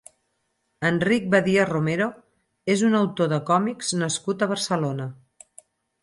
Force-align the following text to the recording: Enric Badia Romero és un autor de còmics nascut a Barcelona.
Enric 0.87 1.25
Badia 1.33 1.65
Romero 1.69 2.07
és 2.75 2.83
un 2.87 2.99
autor 2.99 3.29
de 3.33 3.39
còmics 3.49 3.91
nascut 4.05 4.47
a 4.47 4.49
Barcelona. 4.53 5.07